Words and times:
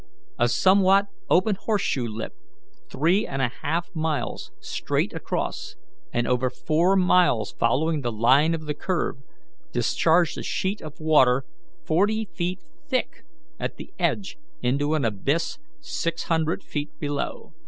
A 0.39 0.47
somewhat 0.47 1.09
open 1.29 1.53
horseshoe 1.53 2.07
lip, 2.07 2.33
three 2.91 3.27
and 3.27 3.39
a 3.39 3.51
half 3.61 3.93
miles 3.93 4.49
straight 4.59 5.13
across 5.13 5.75
and 6.11 6.25
over 6.27 6.49
four 6.49 6.95
miles 6.95 7.51
following 7.59 8.01
the 8.01 8.11
line 8.11 8.55
of 8.55 8.65
the 8.65 8.73
curve, 8.73 9.17
discharged 9.71 10.39
a 10.39 10.41
sheet 10.41 10.81
of 10.81 10.99
water 10.99 11.45
forty 11.85 12.25
feet 12.25 12.63
thick 12.89 13.23
at 13.59 13.77
the 13.77 13.93
edge 13.99 14.39
into 14.63 14.95
an 14.95 15.05
abyss 15.05 15.59
six 15.79 16.23
hundred 16.23 16.63
feet 16.63 16.89
below. 16.99 17.53